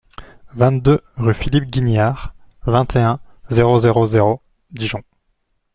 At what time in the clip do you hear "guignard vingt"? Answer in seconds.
1.69-2.95